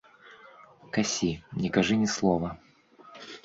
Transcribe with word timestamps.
Касі 0.95 1.29
не 1.65 1.69
кажы 1.77 2.01
ні 2.03 2.11
слова. 2.17 2.49